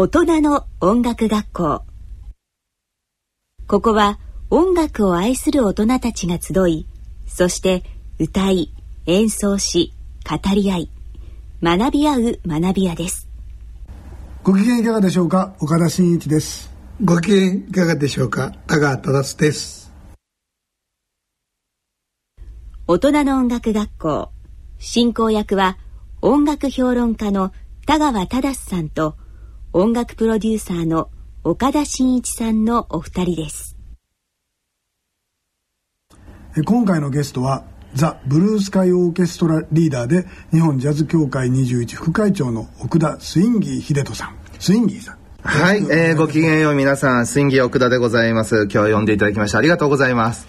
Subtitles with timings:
[0.00, 1.82] 大人の音楽学校。
[3.66, 6.86] ここは音楽を愛する大人たちが集い
[7.26, 7.82] そして
[8.20, 8.72] 歌い
[9.06, 9.92] 演奏し
[10.24, 10.90] 語り合い
[11.60, 13.26] 学び合う学び屋です。
[14.44, 15.56] ご機嫌いかがでしょうか？
[15.58, 16.72] 岡田真一です。
[17.04, 18.52] ご機嫌いかがでしょうか？
[18.68, 19.92] 田川忠です。
[22.86, 24.30] 大人の音楽学校。
[24.78, 25.76] 進行役は
[26.22, 27.52] 音楽評論家の
[27.84, 29.16] 田川忠さんと
[29.80, 31.08] 音楽プロデューサーの
[31.44, 33.76] 岡田真一さんのお二人です。
[36.66, 37.62] 今回のゲストは
[37.94, 44.36] ザ・ブルースカイオーケストラリーダーで日本ジャズ協会21副会長の奥田スインギー秀人さん。
[44.58, 45.18] スインギーさん。
[45.42, 48.64] はい、えー、ごきげんよう皆さんスインギー奥田でございます。
[48.64, 50.48] 今日は呼んでいただきましてありがとうございます。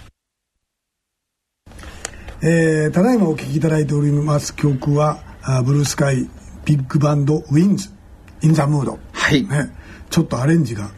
[2.41, 6.27] えー、ただいまお聴きいただいております曲はあブルースカイ
[6.65, 7.89] ビッグバンドウィンズ
[8.41, 8.97] インザムード
[9.29, 9.69] はい、ね、
[10.09, 10.89] ちょっとアレンジが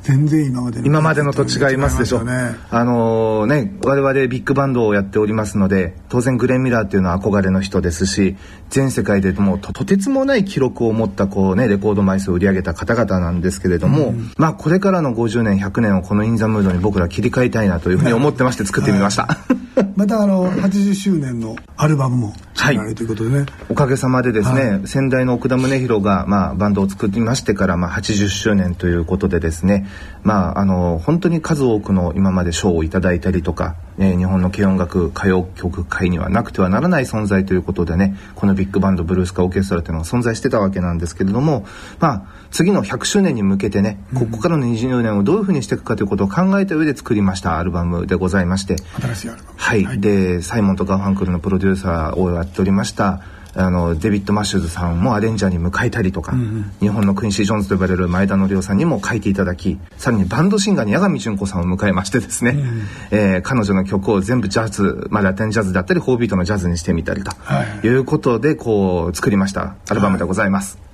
[0.00, 2.20] 全然今までの今までのと違いますでしょ。
[2.20, 2.32] う、ね、
[2.70, 8.36] あのー、ね我々ビッグバンドをやっておりますので当然グレン・ミラーっていうのは憧れの人ですし
[8.70, 19.92] 全世界でもうとてつもない記録を持ったこうねレコード枚数を売り上げた方々なんですけれども、うん、まあこれからの50年100年をこのインザムードに僕ら切り替えたいなというふうに思ってまして作ってみました、はい。
[19.96, 23.06] またあの80周年のアルバムも作られるとい。
[23.06, 29.86] うことでね、はい、おかげさまでですね、はい、先代の奥田宗弘が、まあ、バンドを作りましてから、まあ、80周年ということでですね、
[30.22, 41.66] まあ、あの本当に数多くの今まで賞をいただいたりとか、えー、日本の軽音楽歌謡曲界にはなくてはならない存在ということでねこのビッグバンドブルースカイオーケストラというのが存在してたわけなんですけれども、
[42.00, 49.56] まあ、次の100周年に向けてね、ここからの20年をどういうふうにしていくかということを考えた上で作りましたアルバムでございまして新しいアルバム。
[49.56, 53.22] はい、はい、でサイモンとガーファンクルのプロデューサーをやっておりました
[53.56, 70.76] あのデビッド・マシューズさんもアレンジャーに迎えたりとか、うんうん、日本のクインシー・ジョーンズと呼ばれる前田憲男さんにも書いていただきさらにバンドシンガーに八神純子さんを迎えましてですね、うん、えー、彼女の曲を全部ジャズ、まあ、ラテンジャズだったり4ビートのジャズにしてみたりと、はい、いうことでこう作りましたアルバムでございます。
[70.76, 70.86] はい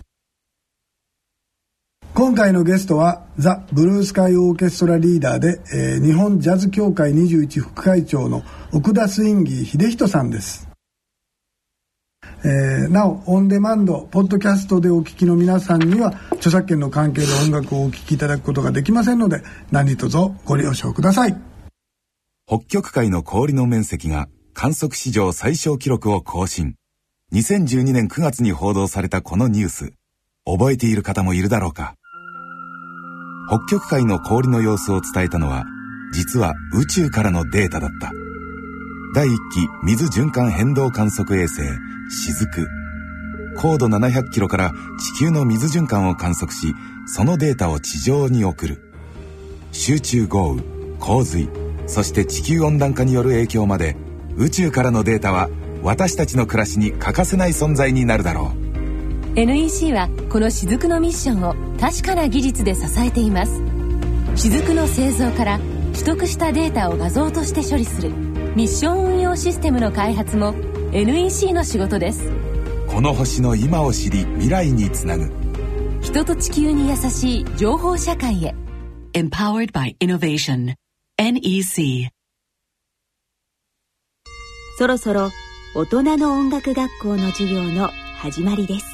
[2.15, 10.72] 今回のゲストはザ・ブルースカイオーケストラリーダーで、えー、日本ジャズ協会21副会長の奥田スインギー秀人さんです
[12.45, 21.37] えー、なおオンデマンドポッドキャストでお聞きの皆さんには著作権の関係で音楽をお聴きいただくことができませんので何卒ご了承ください。
[22.47, 26.75] 北極海の氷の面積が観測史上最小記録を更新。
[27.33, 29.93] 2012年9月に報道されたこのニュース。
[30.45, 31.95] 覚えている方もいるだろうか。
[33.49, 35.65] 北極海の氷の様子を伝えたのは
[36.13, 38.11] 実は宇宙からのデータだった。
[39.15, 41.63] 第1期水循環変動観測衛星
[42.11, 42.67] 雫。
[43.57, 46.75] 高度700キロから地球の水循環を観測し
[47.07, 48.79] そのデータを地上に送る。
[49.73, 50.63] 集中豪雨
[50.99, 51.49] 洪水
[51.87, 53.97] そして地球温暖化による影響まで
[54.37, 55.49] 宇宙からのデータは
[55.83, 58.63] 私たちの暮らしに欠かせない存在になるだろう。
[59.35, 63.63] NEC はこの雫のミッションを確かな技術で支えています。
[64.37, 65.61] 雫の製造から
[65.93, 68.11] 取得したデータを画像として処理する
[68.55, 70.55] ミッション運用システムの開発も
[70.93, 72.31] NEC の仕事です。
[72.87, 75.33] この星の今を知り未来につなぐ。
[76.03, 78.55] 人と地球に優しい情報社会へ。
[79.15, 80.75] Empowered by Innovation.
[81.19, 82.11] NEC
[84.77, 85.31] そろそろ
[85.75, 87.89] 大人の音楽学校の授業の
[88.19, 88.85] 始まりです。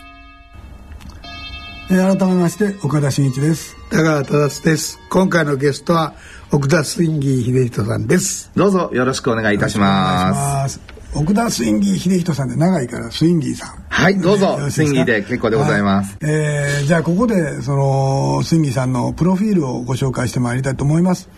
[1.90, 3.74] えー、改めまして岡田真一です。
[3.90, 5.00] 田川忠です。
[5.10, 6.14] 今回のゲストは
[6.52, 8.52] 奥田スインギー秀人さんです。
[8.54, 13.84] どうぞよろしくお願いいたします奥田スインギー秀人さんで長いからスインギーさん。
[13.88, 14.58] はいどうぞ。
[14.70, 21.28] スインギーで結構でございます、はい、えー、じゃあここでそのスインギーさんのプロフィールをご紹介してまいりたいと思います、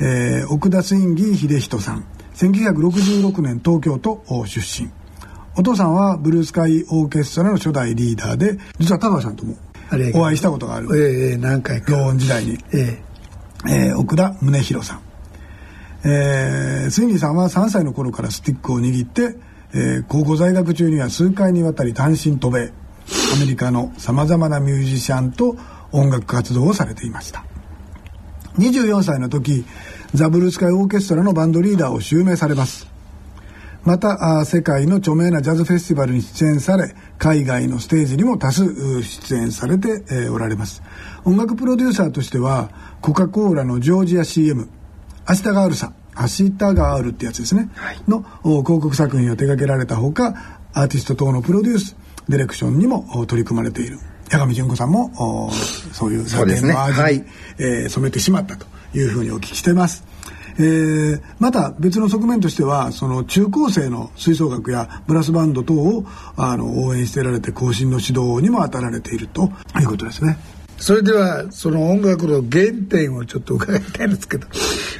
[0.00, 2.04] えー、奥田スインギー秀人さん
[2.34, 4.90] 1966年東京都出身。
[5.56, 9.56] お父さんはブルースカイオーケストラの初代リーダーで実は田川さんとも
[10.14, 11.92] お会いしたことがあるええー、何回か。
[12.16, 15.00] 時代に、えー、えー、奥田宗弘さん
[16.04, 19.36] えー、スイニーさんは3歳の頃からスティックを握って、
[19.72, 22.72] えー、高校在学中には数回にわたり単身渡米。
[23.34, 25.56] アメリカのさまざまなミュージシャンと
[25.92, 27.44] 音楽活動をされていました。
[28.58, 29.64] 24歳の時
[30.14, 32.88] ザ・ブルースカイオーケストラのバンドリーダーを襲名されます。
[33.82, 40.82] また世界の著名なジャズフェスティバルに出演され海外のステージにも多数出演されて、えー、おられます。
[41.24, 44.68] 音楽プロデューサーとしてはコカ・コーラのジョージア CM
[45.28, 51.96] 「明日があるさ」「明日がある」ってやつですね、はい、の広告作品を手掛けられたほかアーティスト等のプロデュース
[52.28, 53.98] ディレクションにも取り組まれている。
[54.30, 55.50] 八神純子さんもお
[55.92, 57.24] そういうラテンの味に、はい、
[57.58, 60.04] えー、染めてしまったというふうにお聞きしてます。
[60.56, 66.06] えー、また別の側面としてはその中高生の吹奏楽やブラスバンド等を
[66.36, 70.38] あの応援してられて後進の指導にも当たられているということですね。
[70.78, 74.46] それではその音楽の原点をちょっと伺いたいんですけど、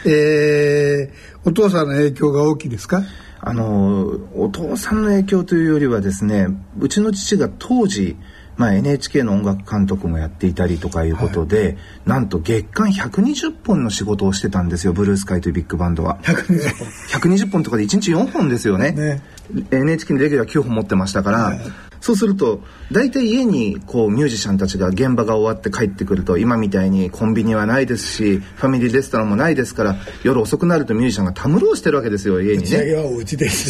[0.06, 3.02] えー、お父さんの影響が大きいですか？
[3.46, 6.46] あのお父さんの影響というよりはですね
[6.78, 8.16] うちの父が当時
[8.56, 16.18] まあ、NHK の音楽監督もやっていたりとかいうことで、はい、なんと月間120本の仕事をしてたんですよブルースカイというビッグバンドは。
[16.22, 17.30] 120本。
[17.32, 18.92] 120本とかで1日4本ですよね。
[18.92, 19.22] ね。
[19.70, 21.60] NHK のレギュラー9本持ってましたから、はい、
[22.04, 22.60] そうすると
[22.92, 32.68] 大体家にこうミュージシャンたちが現場が終わって帰ってくると今みたいにコンビニはないですしファミリーレストランもないですから夜遅くなるとミュージシャンがたむろうしてるわけですよ家にね。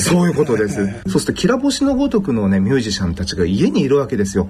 [0.00, 0.84] そういうことです。
[1.08, 4.48] そうするときら星のごとくのねミュージシャンたちが家にいるわけですよ。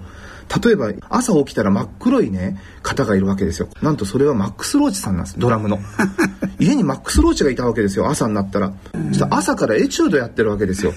[0.64, 3.68] 例えば朝起きたら真っ黒いね方がいるわけですよ。
[3.82, 5.78] なんとそれはマックス・ローチさんなんですドラムの。
[6.58, 8.72] 家にマックス・ローチがいたわけですよ朝になったら。
[9.08, 10.94] そしたら朝からエチュードやってるわけですよ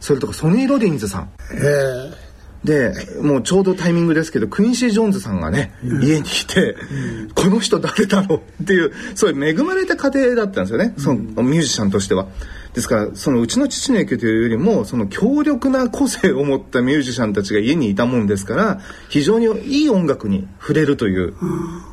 [0.00, 1.30] それとかソニー・ロディンズさん。
[2.64, 2.92] で
[3.22, 12.28] もうちょうどタイミングですけどクインシー・ジョーンズさんがね、うん、家にいて、うん、この人誰だろうっていうそういう恵まれた家庭だったんですよね、そのミュージシャンとしては。
[12.74, 21.34] ですからそのうちの父の影響というよりもその強力な個性を持ったミュージシャンたちが家にいたもんですから非常にいい音楽に触れるという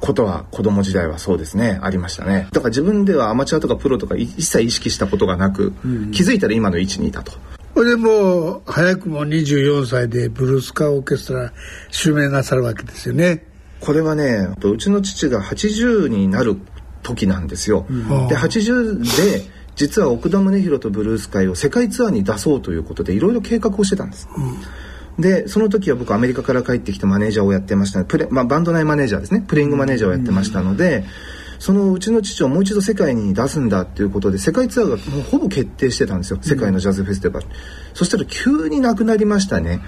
[0.02, 2.48] ことは子供時代はそうですねありましたね。
[2.52, 5.72] だから自分ではアマチュアとかプロとか一切意識したことがなく、
[6.12, 7.32] 気づいたら今の位置にいたと。
[7.78, 11.54] これでも早くも24歳でブルースカーオーケストラ
[11.92, 13.46] 襲名なさるわけですよね。
[13.82, 16.58] これはねうちの父が80になる
[17.04, 17.86] 時なんですよ。
[17.88, 19.44] うん、で80で
[19.76, 24.28] 実は奥田宗弘とブルース会を世界ツアーに出そうということでいろいろ計画をしてたんです。
[25.16, 30.98] うん、でその時は僕アメリカから帰ってきてマネージャーをやってましたプレ、まあ、バンド内マネージャーですねプレイングマネージャーをやってましたので。
[30.98, 36.40] うんそのうちの父をもう一度世界に出すんだっていうことで世界ツアーがもうほぼ決定してたんですよ。
[36.42, 37.54] 世界のジャズフェスティバル、うん、
[37.94, 39.82] そしたら急になくなりましたね。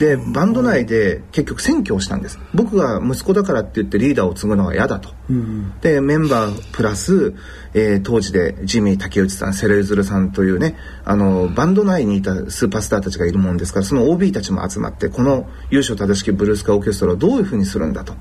[0.00, 2.38] でバンド内で結局選挙をしたんです。
[2.54, 7.34] 僕が息子だからって言ってリーダーを継ぐのは嫌だと、うん、でメンバープラス、
[7.74, 10.74] えー、当時でジミー竹内さんセレウズルさんというね
[11.04, 18.14] あのバンド内にいたスーパースターたちがいるもんですからその OB たちも集まってこの優勝正しきブルースカーオーケストラをどういうふうにするんだと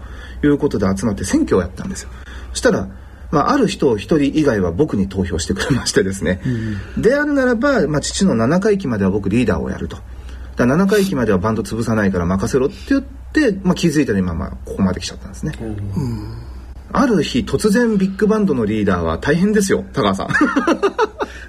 [0.44, 2.10] いうことで集まって選挙をやったんですよ
[2.52, 2.90] そしたら
[3.32, 6.42] まあ、ある人一人以外は僕に投票してくれましてですね、
[6.96, 9.98] うん、であるならば、まあ、父の7回忌までは僕リーダーをやると。
[10.56, 16.36] だ7回忌まではバンド潰さないから任せろって言って、まあ、気づいたら今まあここまで来ちゃったんですね、うん、
[16.92, 20.28] ある日突然ビッグバンドのリーダーは大変ですよ高川さん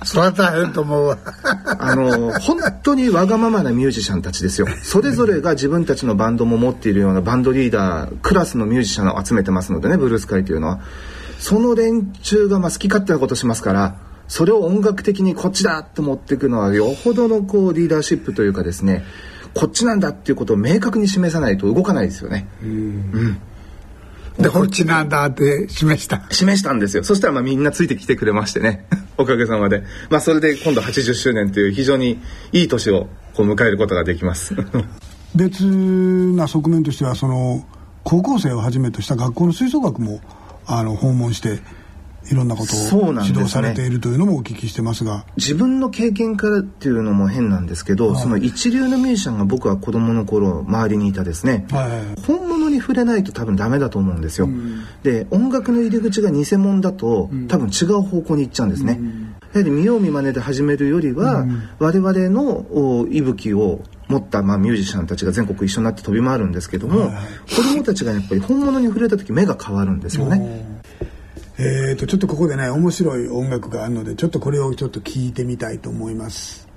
[0.05, 1.19] それは大変と思うわ
[1.79, 4.67] あの本当にわがままなミュージシャンたちですよ。
[4.83, 10.81] それぞれが自分たちのバンドも持っているようなバンドリーダークラスのミュージシャンを集めてますのでねブルース会というのは。
[11.39, 13.97] その連中がまあ好き勝手なことしますから
[14.29, 19.05] それを音楽的にこっちだと持っていくのはよほどのこうリーダーシップというかですね
[19.55, 22.47] こっちなんだっていうことを明確に示さないと動かないですよね。
[22.63, 23.41] うん、
[24.39, 26.23] でこっちなんだって示した。
[26.31, 27.03] 示したんですよ。
[27.03, 28.87] そしたらまあみんなついてきてくれましてね
[29.21, 29.83] おかげさまで。
[30.09, 32.21] まあそれで今度80周年という非常に
[32.53, 34.55] いい年をこう迎えることができます。
[35.35, 37.65] 別な側面としてはその
[38.03, 40.21] 高校生をはじめとした学校の吹奏楽も
[40.67, 41.61] あの訪問して
[42.31, 61.45] いろんなことを指導されているというのもお聞きしてますが、ね、自分の経験からっていうのも変なんですけど、はい、その一流のミュージシャンが僕は子供の頃周りにいたですね、はい、本物に触れないと多分ダメだと思うんですよ、うん、で音楽の入り口が偽物だと、うん、多分違う方向に行っちゃうんですね、うん、やはり見よう見まねで始めるよりは、
[61.79, 70.70] 我々の息吹を持った、まあ、ミュージシャンたちが全国一緒になって飛び回るんですけども、はい、子供たちがやっぱり本物に触れた時目が変わるんですよね。
[71.63, 76.70] えーと、ちょっとここでね面白い音楽があるのでちょっとこれをちょっと聞いてみたいと思います。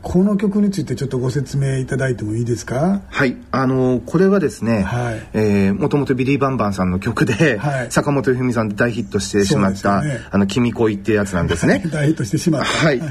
[0.00, 3.02] この曲についてちょっとご説明いただいてもいいですか？
[3.08, 3.36] はい。
[3.50, 11.82] あのこれはですね、はい、えー、もともとビリー・バンバンさんの曲で、はい、坂本冬美さんで大ヒットしてしまった「ね、あの君恋」ってやつなんですね。
[11.92, 12.68] 大ヒットしてしまった。
[12.68, 13.02] はい。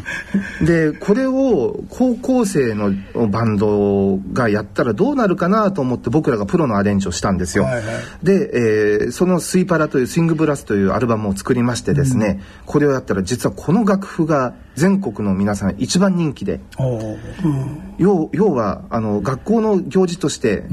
[0.61, 2.93] でこれを高校生の
[3.27, 7.83] バンドがやったらどうなるかなと思って僕らがプロのアレンジをしたんですよ、はいはい、
[8.23, 17.17] で、えー、その「スイパラ」というスイングブラスというアルバムを作りましてですね、うん、これをやったら実はこの楽譜が全国の皆さん一番人気でおー。
[17.97, 20.65] 要要はあの学校の行事として、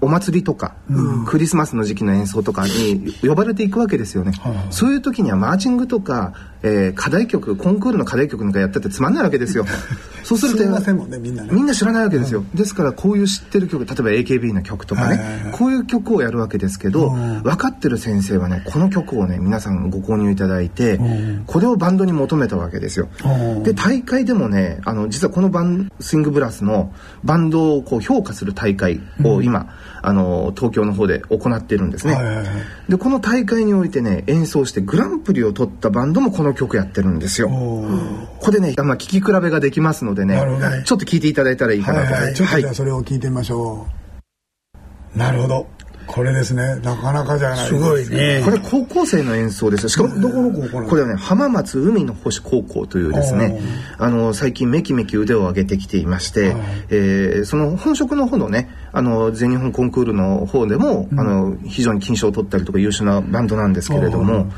[0.00, 0.74] お祭りとか、
[1.26, 4.32] クリスマスの時期の演奏とかに呼ばれていくわけですよね、
[4.70, 9.66] そういう時にはマーチングとか、えー課題曲コンクールの課題曲なんかやっててつまんないわけですよ。
[10.22, 10.58] そうすると
[11.06, 11.48] ねみんなね。
[11.52, 15.52] みんな知らないわけですよ、ですからこういう知ってる曲例えば AKB の曲とかね、はいはいはい。
[15.52, 21.00] こういう曲をやるわけですけど、分かってる先生はねこの曲をね皆さんご購入いただいて、
[21.46, 23.08] これをバンドに求めたわけですよ、
[23.64, 26.92] で大会でもねあの実はこのバンスイングブラスの
[27.24, 29.66] バンドをこう評価する大会を今、
[30.02, 32.46] あの東京の方で行っているんですね、はいはいはい。
[32.88, 37.48] でこの大会においてね演奏してグランプリを取ったバンドもこの曲やってるんですよ。
[37.48, 43.86] ここでね、まあ、聞き比べができますのでねなるほどちょっと聞いていただいたらいいかなと、はいはい、ちょっとはいじゃあそれを聞いてみましょ
[45.14, 45.66] う、なるほど
[46.06, 46.76] これですね。
[46.76, 48.42] なかなかじゃないすごいね。
[48.44, 49.88] これ高校生の演奏ですよ。
[49.88, 53.60] しかもどこの高校なこれはね浜松海の星高校というですね
[53.98, 56.56] あの最近めきめき腕を上げてきていまして、
[56.90, 64.52] えーその本職の方のねあの全日本コンクールの方でも、あの非常に金賞を取ったりとか優秀なバンドなんですけれども、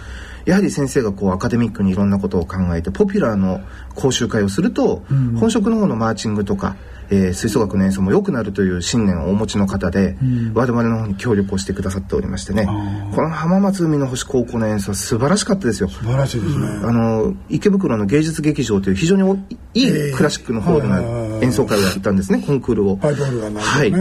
[0.45, 3.61] やはり先生がこうアカデミックにいろんなことを考えてポピュラーの
[3.95, 5.03] 講習会をすると、
[5.39, 6.77] 本職の方のマーチングとか、
[7.11, 10.16] えー吹奏楽の演奏も良くなるという信念をお持ちの方で、
[10.54, 12.66] 我々の方に協力をしてくださっておりましてね。
[13.14, 15.88] この浜松海の星高校の演奏は素晴らしかったですよ。
[15.88, 19.38] 素晴らしいですね、あの池袋の芸術劇場という非常におい
[19.75, 21.30] いクラシックのホールはいはいはいはい。
[21.30, 22.96] の演奏会をやったんですねコンクールを。
[22.96, 23.92] パイプオルガンなんはい。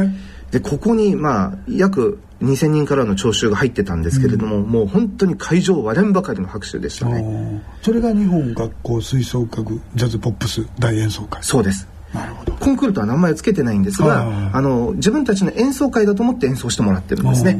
[0.52, 7.64] でここにまあ約2000人からの聴衆が入ってたんですけれども、もう本当に会場割れんばかりの拍手でしたね。
[7.82, 11.42] それが日本学校吹奏楽ジャズポップス大演奏会。
[11.42, 11.88] そうです
[12.60, 17.60] コンクールとは名前を付けてないんですがあの自分たちの演奏会だと思って演奏してもらってるんですね。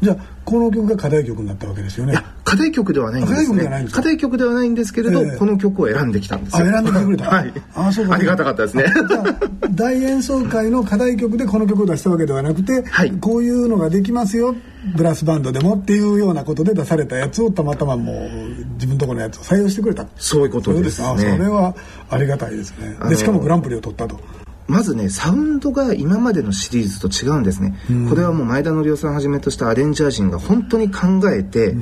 [0.00, 2.14] じゃあこの曲が課題曲になったわけですよね。
[2.44, 3.88] 課題曲ではないんですね。
[3.90, 5.36] 課題曲ではないんですけれど、ええ。
[5.38, 6.66] この曲を選んできたんですよ。
[6.66, 7.30] あ選んでくれた。
[7.30, 7.52] はい。
[7.74, 8.84] あそうかありがたかったですね。
[9.08, 9.24] じゃあ
[9.70, 13.12] 大演奏会の課題曲でこの曲を出したわけではなくて、はい。
[13.12, 14.54] こういうのができますよ
[14.94, 20.06] ブラスバンドでもっていうようなことで出されたやつをたまたまもう自分のところのやつを採用してくれた。
[20.16, 21.16] そういうことですね。
[21.18, 21.74] それは
[22.10, 22.96] ありがたいですね。
[23.08, 24.20] でしかもグランプリを取ったと。
[24.66, 27.76] まずねサウンドが今までのシリーズと違うんですね、
[28.08, 31.76] これはもう前田紀夫さんはじめとしたアレンジャー陣が本当に考えて、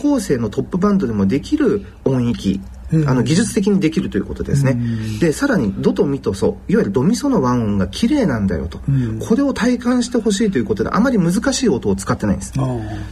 [0.00, 2.62] 高校生のトップバンドでもできる音域
[3.06, 4.78] あの技術的にできるということですね、
[5.20, 8.80] でさらにドとミとソいわゆるドミソの和音が綺麗なんだよと、
[9.20, 12.52] これを体感してほしいということであまり難しい音を使ってないんです。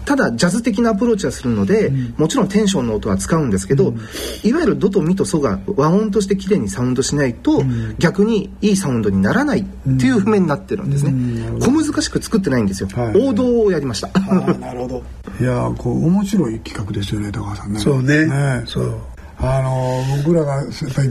[0.05, 3.95] ただジャズ的なアプローチはするので、もちろんテンションの音は使うんですけど、
[4.43, 7.63] いわゆるドとミとソが和音として綺麗にサウンドしないと、
[7.99, 9.65] 逆にいいサウンドにならないっ
[9.99, 11.13] ていう譜面になってるんですね、
[11.61, 13.29] 小難しく作ってないんですよ、はい。
[13.29, 14.09] 王道をやりました。
[14.19, 15.03] なるほど。
[15.41, 17.81] いやーこう面白い企画ですよね高橋さんね。
[17.81, 18.27] そうね。
[18.27, 18.63] ね。
[18.65, 18.95] そう
[19.39, 20.65] あのー僕らがやっ
[20.95, 21.11] ぱり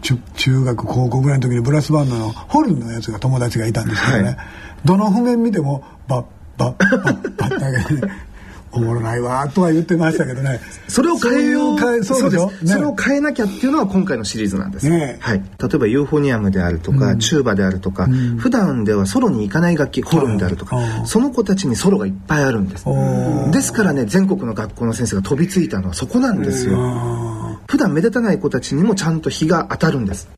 [0.00, 4.36] 中中学高校ぐらいの時にブラスバンドのホルンのやつが友達がいたんですけどね、はい。
[4.84, 6.24] どの譜面見てもバッ
[6.56, 8.12] バッバッバッだけで、ね、
[8.72, 10.60] おもろないわーとは言ってましたけどね。
[10.88, 12.50] それを変えようそうそうでしょ？
[12.50, 12.66] す。
[12.66, 18.08] それを変えなきゃっていうのは今回のシリーズなんです、ねはい、例えばユーフォニアムであるとか、チューバであるとか、
[18.38, 21.06] 普段ではソロに行かない楽器ホルンであるとか、うん。
[21.06, 22.82] その子たちにソロがいっぱいあるんです。
[22.86, 27.27] おですからね全国の学校の先生が飛びついたのはそこなんですよ
[27.68, 30.30] 普段目立たない子たちにもちゃんと日が当たるんです。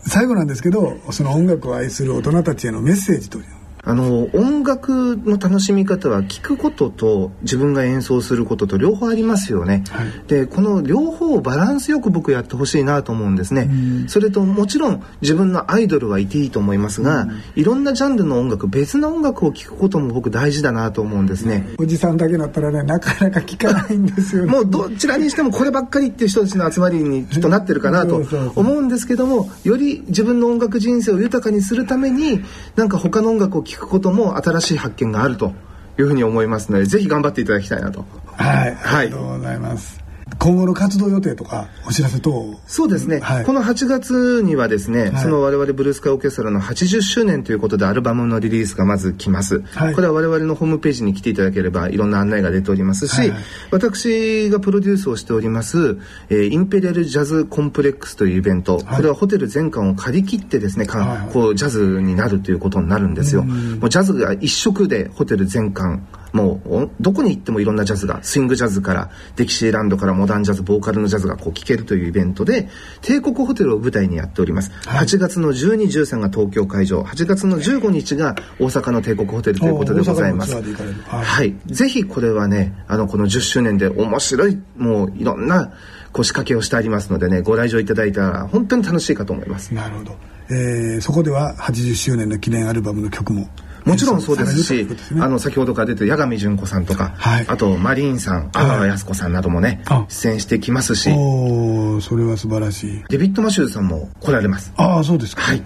[0.00, 3.44] 最後なんですけどその音楽を愛する大人たちへのメッセージという
[3.84, 9.84] あの音楽の楽しみ方は聞くことと自分が演奏することと両方ありますよね、
[10.26, 13.68] でこの両方をバランスよく僕やってほしいなと思うんですね、
[14.08, 24.52] それともちろん自分のアイドルはいていいと思いますが、いろんなジャンルの音楽別な音楽を聴くことも僕大事だなと思うんですね、おじさんだけだったらねなかなか聞かないんですよね。
[24.52, 28.22] もうどちらにしてもこればっかりっていう人たちの集まりにきっとなってるかなと
[28.56, 32.40] 思うんですけどもより自分の音楽人生を豊かにするために
[32.76, 35.52] なんか他の音楽を聴くことも新しい発見があると
[35.98, 38.04] いうふうに思いますのでぜひ頑張っていただきたいなと。
[38.36, 40.03] はい、はいありがとうございます
[40.38, 42.58] 今後の活動予定とかお知らせ等。
[42.66, 43.44] そうですね、はい。
[43.44, 45.22] この8月にはですね、はい。
[45.22, 49.94] その我々ブルースカイオーケストラの80周年ということでアルバムのリリースがまず来ます、はい。
[49.94, 53.30] これは我々のホームページに来ていただければいろんな案内が出ておりますし、はい。
[53.30, 66.00] はい私がプロデュースをしております、えーインペリアルジャズコンプレックスというイベント、これはホテル全館を借り切ってですね、かこうジャズになるということになるんですよ、もうジャズが一色でホテル全館
[66.34, 72.68] もうどこに行ってもいろんなジャズがスイングジャズからデキシーランドからモダンジャズボーカルのジャズがこう聴けるというイベントで
[73.02, 77.02] 帝国ホテルを舞台にやっております、はい、8月の1213が東京会場。
[77.02, 80.64] 8月の15日が大阪の帝国ホテルということでございます、はい、
[81.06, 85.72] はい、ぜひこれはねあのこの10周年で面白いもういろんな
[86.12, 89.72] こう仕掛けをしてありますのでねご来場いただいたら本当に楽しいかと思います。
[89.72, 90.16] なるほど、
[90.50, 93.48] えー、そこでは80周年の記念アルバムの曲も
[93.84, 101.10] もちろんそうですし、ね、あの先ほどから出て八神純子さんとか、はい、あとマリーンさん阿川靖子さんなどもね、はい、出演してきますし。
[101.10, 103.04] おそれは素晴らしい。
[103.08, 104.72] デビッド・マシューズさんも来られます。
[104.76, 105.42] ああそうですか。
[105.42, 105.62] はい。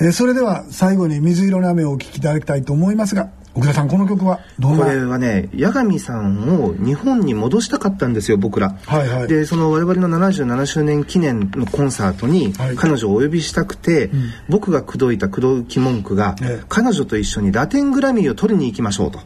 [0.00, 4.84] えー、それでは最後に水色の雨をお聴きいただきたいと思いますが奥田さんこの曲はどんな？
[4.84, 14.10] これはね八神さんを日本に戻したかったんですよ僕ら、はいはい、でその我々の77周年記念のコンサートに彼女をお呼びしたくて、はい
[14.48, 16.36] 僕が口説いた口説き文句が、
[16.68, 19.20] 彼女と一緒にラテングラミーを取りに行きましょうと。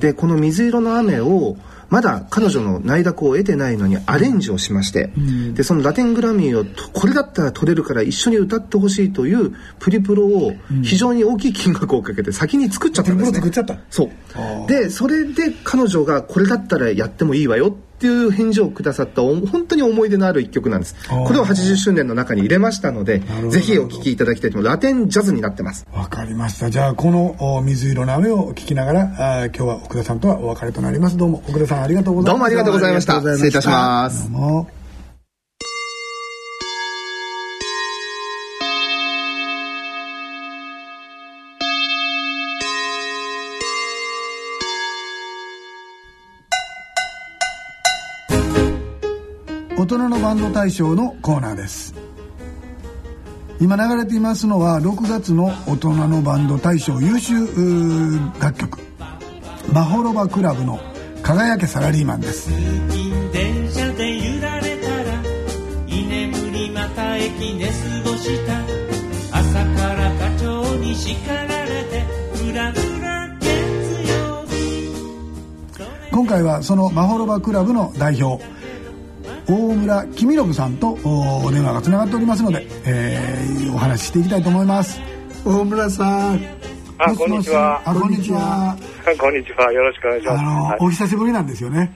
[0.00, 1.56] でこの水色の雨を
[1.90, 10.52] まだ彼女の内諾を得てないのにアレンジをしまして、うん、でそのラテングラミーをこれだったら取れるから一緒に歌ってほしいというプリプロを
[10.82, 13.78] 非常に大きい金額をかけて先に作っちゃったんですね、作っちゃった。
[13.90, 14.68] そう。
[14.68, 20.94] でそれで彼女がこれだったらやってもいいわよっていう返事をくださった本当に思い出のある一曲なんです。
[21.08, 25.86] これを80周年の中に入れましたのでぜひお聴きいただきたいとラテンジャズになってます。
[25.92, 26.70] わかりました。
[26.70, 29.00] じゃあこの水色の雨を聴きながら
[29.40, 31.16] あ今日は奥田さんとはお別れとなります。
[31.16, 32.32] どうも奥田さんありがとうございました。
[32.32, 33.20] どうもありがとうございました。
[33.20, 34.77] 失礼いたします
[50.36, 51.94] ド大賞のコーナーです。
[53.60, 57.34] 今流れていますのは6月の大人のバンド大賞優秀
[58.38, 58.78] 楽曲
[59.72, 60.78] マホロバクラブの
[61.22, 62.50] 輝けサラリーマンです。
[63.32, 65.22] 電車で揺られたら
[65.88, 67.72] 居眠りまた駅寝過
[68.10, 68.60] ごした。
[69.38, 72.00] 朝から課長に叱られて
[72.34, 73.48] ふらふら月
[74.08, 76.10] 曜日。
[76.12, 78.42] 今回はそのマホロバクラブの代表
[79.48, 85.00] 大村公信さんとお電話がつながっておりますので、えー、お話ししていきたいと思います。
[85.42, 86.40] 大村さん。
[86.98, 87.80] あこんにちは。
[87.86, 88.76] あこんにちは。
[89.18, 89.72] こんにちは。
[89.72, 90.40] よろしくお願いします。
[90.40, 91.90] あの、はい、お久しぶりなんですよね。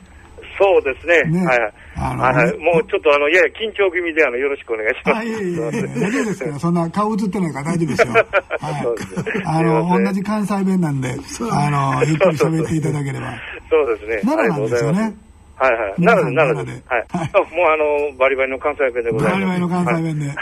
[0.59, 1.25] そうですね。
[1.25, 1.47] ね。
[1.47, 1.73] はい。
[1.97, 5.18] あの、はい、もうちょっとあの、やや緊張気味で、あの、よろしくお願いします。
[5.18, 8.12] あ、いえいえ、大丈夫ですから、そんな顔映ってないから大丈夫ですよ。
[8.61, 9.42] はい。
[9.44, 11.11] あの、同じ関西弁なんで、
[11.50, 13.34] あの、ゆっくり喋っていただければ。
[13.69, 14.21] そうですね。
[14.25, 15.15] 奈良なんですよね。
[15.63, 15.95] はいはい。
[16.03, 16.73] 奈良で、奈良で。
[16.89, 17.55] はい。
[17.55, 17.77] もうあ
[18.11, 19.39] の、バリバリの関西弁でございます。
[19.39, 20.35] バリバリの関西弁で。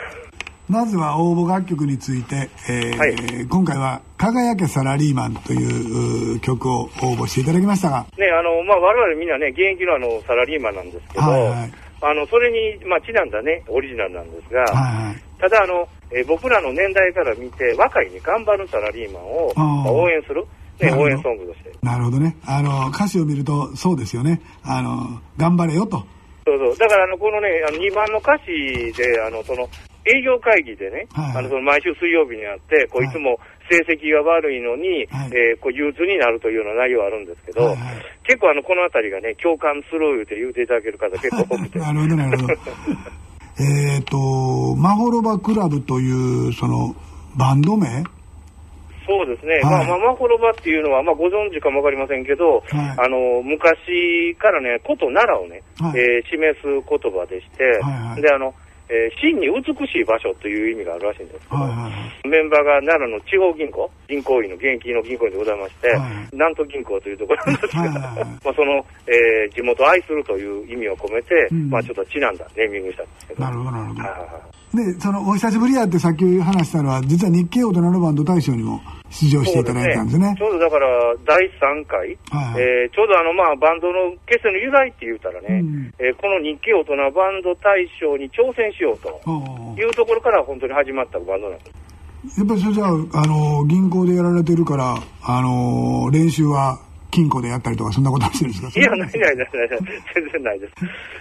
[0.71, 20.47] まずは応募楽曲について、えーはい、今回は「輝けサラリーマン」という曲を応募していただきましたが、ねあのまあ、我々みんなね現役のあのサラリーマンなんですけど、はいはい、あのそれに、まあ、ちなんだねオリジナルなんですが、はいはい、ただあの、えー、僕らの年代から見て若いに頑張るサラリーマンを、まあ、応援する
[20.81, 21.73] ね、応援ソングとして。
[21.83, 22.37] なるほどね。
[22.45, 24.41] あの、歌詞を見ると、そうですよね。
[24.63, 26.05] あの、頑張れよと。
[26.47, 26.77] そうそう。
[26.77, 29.69] だから、あの、このね、あの2番の歌詞で、あの、その、
[30.05, 33.39] 営業会議でね、はい、あの、その毎週水曜日にあって、こう、いつも
[33.69, 41.79] 成績が悪いのに、はい、えー、こう、憂鬱になるというような内容あるんですけど、はいはい、結構あの、このあたりがね、共感する言うて言うていただける方 結構多くて。
[41.79, 42.55] なるほど、なるほど。
[43.61, 46.97] えっと、マホロバクラブという、その、
[47.37, 48.03] バンド名
[49.11, 58.55] そうですね、はい、まあ、ママコロバっていうのは、まあ、ご存知かもわかりませんけど、はい、あの昔からね、古都奈良をね、はい、えー、示す言葉でして、はいはい、であの
[58.91, 61.87] えー、真に美しい場所という意味があるらしいんですけど、はいは
[62.25, 73.45] い、メンバーが奈良の地方銀行、銀行員の現役の銀行員でございまして、はい、南都銀行というところなんですけど、はいはいはい、 まあその、えー、地元を愛するという意味を込めて、うん、まあちょっとちなんだネーミングしたんですけど。
[73.45, 74.03] なるほど、なるほど。
[74.03, 78.81] はいはいで、その、お久しぶりやってさっき話したのは、実は日経大人のバンド大賞にも
[79.11, 80.27] 出場していただいたんですね。
[80.27, 80.37] すね。
[80.39, 80.89] ちょうどだから、
[81.27, 81.99] 第3回、
[82.31, 89.09] はい、えー、ちょうどあの、まあ、バンドの結成の由来って言うたらね、うん、えー、この日経大人バンド大賞に挑戦しようと
[89.77, 92.39] いうところから本当に始まったバンドなんです。
[92.39, 96.79] やっぱりそれじゃあ、あの、銀行でやられてるから、あの、練習は
[97.11, 98.81] 金庫でやったりとか、そんなことはしてるんですか？
[98.81, 99.49] いや、ないないないない、
[100.15, 100.75] 全然ないです。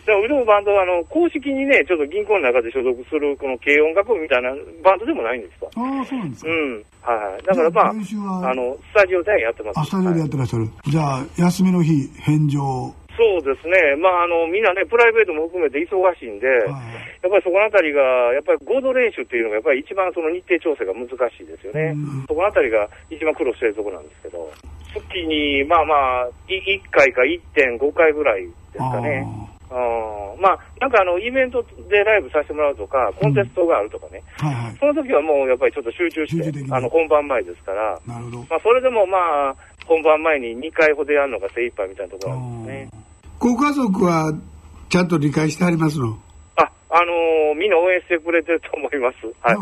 [0.05, 4.49] でも、うちのバンドは、あの、公式にね、ちょっと銀行の中で所属する、この軽音楽部みたいな
[4.83, 5.69] バンドでもないんですわ。
[5.75, 6.51] ああ、そうなんですか。
[6.51, 6.73] うん。
[7.01, 7.43] はい。
[7.43, 7.89] だからまあ、
[8.51, 9.79] あの、スタジオでやってます。
[9.79, 10.63] あ、スタジオでやってらっしゃる。
[10.63, 12.59] はい、じゃあ、休みの日、返上。
[13.19, 13.75] そうですね。
[13.99, 17.99] まあ、あの、みんなね、プライベートも含めて忙しいんで、はいやっぱりそこのあたりが、
[18.31, 21.93] やっぱり合同練習っていうのが、やっぱり一番その日程調整が難しいですよね。
[22.29, 24.49] そこのあたりが一番苦労してるところなんですけど。
[24.93, 29.25] 月に、まあまあ、1回か1.5回ぐらいですかね。
[29.45, 29.49] うん
[30.41, 38.37] まあ、なんかあの、イベントでライブさせてもらうとか、コンテストがあるとかね、うんはいはい、その時はもうやっぱりちょっと集中して、あの、本番前ですから、なるほど。
[38.49, 39.17] まあ、それでもま
[39.49, 43.03] あ、本番前に2回ほどやるのが精一杯みたいなところなんですね。
[43.37, 44.33] ご家族は
[44.89, 46.17] ちゃんと理解してありますの？
[46.91, 49.17] あのー、みんな応援してくれてると思います。
[49.45, 49.57] はい。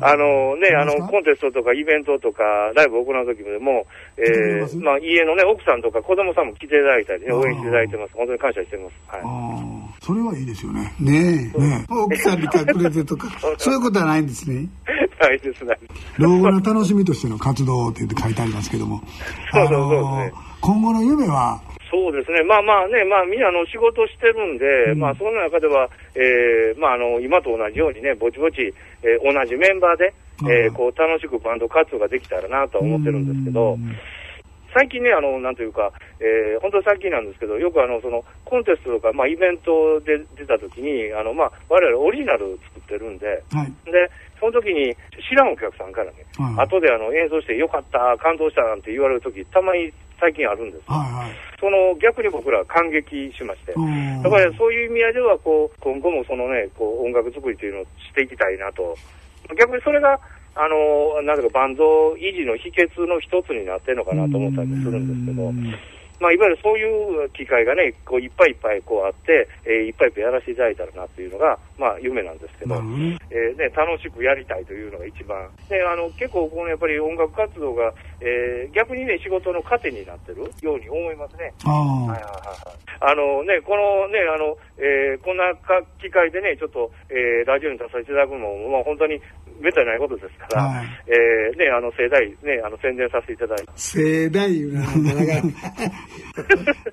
[0.00, 8.14] あのー、ね、あの、コンテストとかイベントとか、ライブを行う時でも、えー、まあ、家のね、奥さんとか子供さんも来ていただいたりね、応援していただいてます。
[8.14, 8.94] 本当に感謝してます。
[9.08, 9.60] はい。
[10.00, 10.92] それはいいですよね。
[11.00, 11.60] ねえ。
[11.60, 14.66] ね奥さんに隠れてとか、 そういうことはないんですね。
[15.20, 15.78] ないです、ない
[16.18, 19.02] 老後の楽しみとしての活動って書いてありますけども。
[19.52, 20.32] そうそうそう。
[20.60, 30.14] 今後の夢は、そうですね、まあまあね、まあみんなの仕事してるんで、うん、まあその中では、えー、まああの、今と同じようにね、ぼちぼち、えー、同じメンバーで、
[30.48, 33.76] えー、こう楽しくバンド活動ができたらなとは思ってるんですけど、
[34.72, 44.96] 最近ね、あの、なんというか、えー、本当最近なんですけど、よくあの、その、コンテストとか、まあ、イベントで出た時に、あの、まあ、我々オリジナル作ってるんで、はい、で、その時に
[45.28, 53.74] 知らんお客さんからね、はい、後であの、演奏してよかった、感動したなんて言われる時、たまに最近あるんです、はいはい、その逆に僕ら感激しまして、
[54.22, 58.96] だからそういう意味合いではこう、今後もそのね、こう音楽作りというのをしていきたいなと、
[59.58, 60.18] 逆にそれが、
[60.56, 65.52] あのなんていうか、バンド維持の秘訣の一つになってるのかなと思ったりするんですけど。
[66.20, 75.48] まあ、いわゆるそういう機会がね、こういっぱいいっぱいこうあって、えー、いっぱいいっぱいやらせていただいたらなっていうのが、まあ、夢なんですけど、えー、ね、楽しくやりたいというのが一番。
[75.68, 81.52] で、あの、結構、このやっぱり音楽活動が、えー、逆にね、仕事の糧になってるように思いますね。
[81.64, 81.72] は
[82.04, 82.80] いはいはい。
[83.00, 85.54] あのね、このね、あの、えー、こんな
[86.02, 89.18] 機会でね、ちょっと、えー、ラジオに出させていただくのも、まあ、本当に
[89.60, 93.66] めったにないことですから、はい、えー、ね、あの、盛大、ね、あの、宣伝させていただいて。
[93.76, 94.72] 盛大いう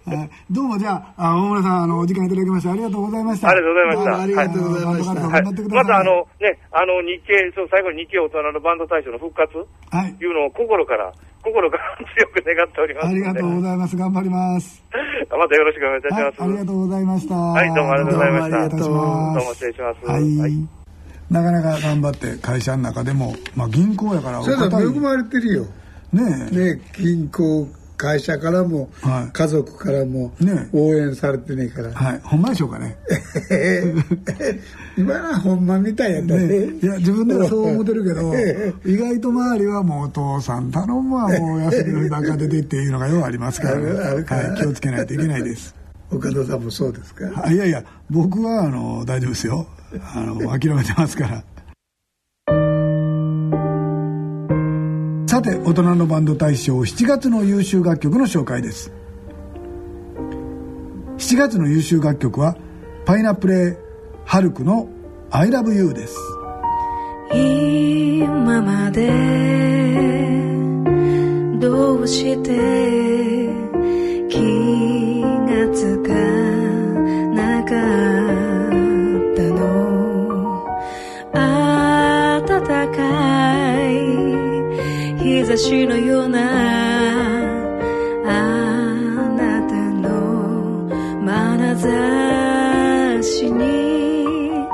[0.06, 3.50] な、どうもじゃあ、大村さん、あの、お時間いただきましてありがとうございました。
[3.50, 4.22] ありがとうございました。
[4.22, 5.28] ありがとうございました。
[5.28, 9.58] はい、またあの、ね、あの、日経、そう、最後に日経大人のバンド大賞の復活、
[9.92, 11.12] はい、いうのを心から、
[11.44, 13.96] 心から強く願っておりますありがとうございます。
[13.96, 14.84] 頑張ります。
[15.30, 16.42] またよろしくお願いいたします。
[16.42, 17.36] はい、ありがとうございました。
[17.36, 18.70] はい、どうもありがとうございました。
[18.70, 20.06] どうも失礼します。
[20.06, 20.38] はい。
[20.38, 20.78] はい
[21.30, 25.66] なかなか頑張って会社の中でも、まあ、銀行やからそれは恵まれてるよ
[26.14, 31.92] ねね銀行会社からも、はい、家族からも、ね、応援されてねえから。
[31.94, 32.20] はい。
[32.24, 32.96] ほんまでしょうかね。
[34.98, 38.34] 今はほんまみたいやったね、ね、いや自分ではそう思ってるけど
[38.86, 45.76] 意外と周りはもうお父さん頼むわ もう休みの日ばっか出てっていうのがようありますから、ね、はい、気をつけないといけないです。
[46.10, 47.52] 岡田さんもそうですか？
[47.52, 49.68] いやいや僕はあの大丈夫ですよ。
[50.14, 51.44] あの諦めてますから
[55.38, 58.92] さて大人のバンド大賞7月の優秀楽曲の紹介です。
[61.20, 62.58] 7月の優秀楽曲は
[63.06, 63.78] パイナップル
[64.26, 64.90] ハルクの
[65.30, 66.18] 「ILOVEYOU」です。
[67.32, 69.12] 今まで
[71.60, 73.27] どうして
[85.58, 86.40] 日差しのような
[88.26, 88.32] あ
[89.36, 90.88] なたの
[91.26, 94.68] 眼差しに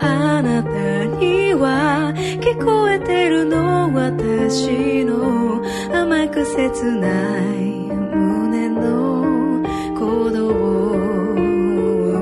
[0.00, 9.62] あなたには聞こえてるの私の甘く切ない胸の
[9.94, 10.54] 鼓動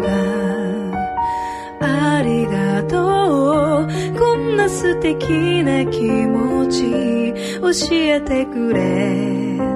[0.01, 0.09] が
[2.19, 4.19] ありがとう。
[4.19, 7.12] こんな素敵な気持ち
[7.73, 9.72] 教えてくれ。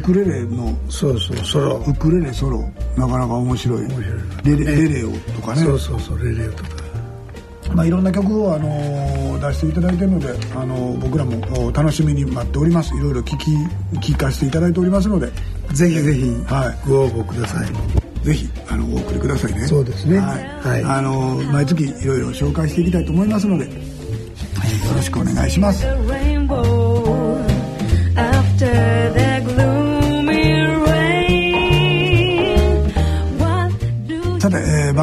[0.00, 0.74] ウクレレの。
[0.88, 2.60] そうそうソロウクレレソロ。
[2.96, 3.82] なかなか面白い。
[3.82, 4.58] 面白い。
[4.58, 5.62] レレ,、レレオとかね。
[5.62, 6.70] そうそうそうレレオとか。
[7.74, 12.96] まあ、いろんな曲を、あのー、出していただいてるので、あのー、僕らも楽しみに待っております。
[12.96, 15.30] いろいろ聞き聞かせていただいておりますので
[15.72, 17.68] ぜひぜひ、はい、ご応募ください。
[18.24, 19.66] ぜひあのお送りくださいね。
[19.68, 20.18] そうですね。
[20.18, 23.76] はい、はい、あの毎月いろいろ紹介していきたいと思いますので、はい、よ
[24.96, 25.86] ろしくお願いします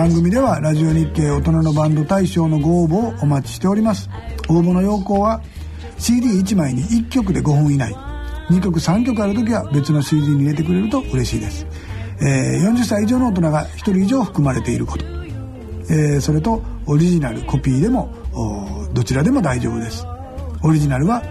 [0.08, 4.10] 番組ではラジオ日経大人のバンド大賞のご応募をお待ちしております。
[4.48, 5.42] 応募の要項は
[6.00, 7.94] CD1 枚に1曲で5分以内。
[8.50, 11.68] 2曲3曲ある時は別の CD に入れてくれると嬉しいです、
[12.22, 15.04] えー、40歳以上の大人が1人以上含まれていること、
[15.90, 18.14] えー、それとオリジナルコピーでも
[18.94, 20.06] どちらでも大丈夫です。
[20.64, 21.22] オリジナルは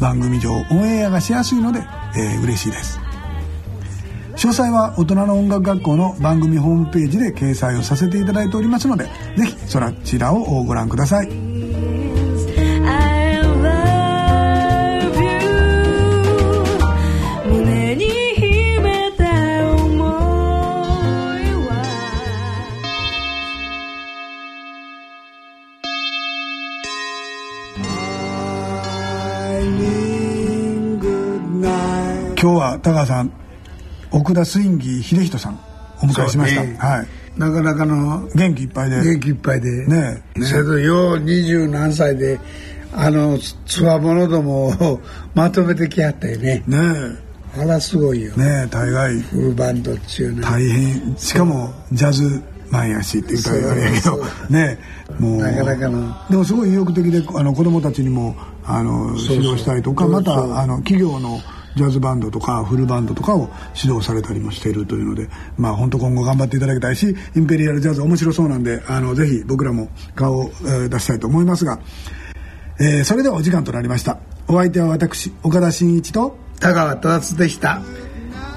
[0.00, 1.78] 番組上オンエアがしやすいので、
[2.16, 3.03] えー、嬉しいです。
[4.44, 9.04] 詳細は大人の音楽学校の番組ホームページで掲載をさせていただいておりますので
[9.38, 11.28] ぜひそちらをご覧ください。
[32.36, 33.43] 今日は田川さん
[34.14, 35.58] 奥田スインギー秀人さん
[36.00, 37.06] お迎えしました、ね、はい。
[37.36, 39.02] なかなかの元気いっぱいで。
[39.02, 39.86] 元気いっぱいで。
[39.86, 40.40] ねえ。
[40.40, 42.38] けどよう二十何歳で
[42.92, 45.00] あのつわものどもを
[45.34, 46.62] まとめてきはったよね。
[46.68, 46.78] ね
[47.56, 47.60] え。
[47.60, 48.32] あらすごいよ。
[48.36, 49.20] ねえ大概。
[49.20, 51.14] フルバンドっちゅうね大変。
[51.16, 54.24] しかもジャズマンやしって言ったらあれやけど。
[54.48, 54.78] ね
[55.18, 55.38] もう。
[55.38, 56.14] なかなかの。
[56.30, 61.40] でもすごい意欲的であの子供たちにもあの指導したりとかまたあの企業の
[61.76, 71.80] ジャズバンドとかフルバンドとかを指導されたりもしているというのでまあ本当今後頑張っていただきたいしインペリアルジャズ面白そうなんであのぜひ僕らも顔を、えー、出したいと思いますが、
[72.80, 74.18] えー、それではお時間となりました。
[74.46, 77.80] お相手は私岡田真一と田川忠でした。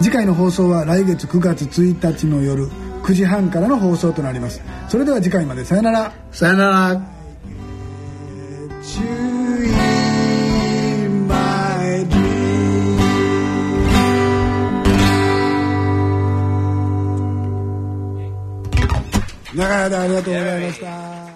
[0.01, 2.67] 次回の放送は来月9月1日の夜
[3.03, 4.62] 9時半からの放送となります。
[4.89, 5.65] それでは次回まで。
[5.65, 6.13] さよなら。
[6.32, 7.17] さよなら
[19.58, 21.26] 長い間ありがとうございました。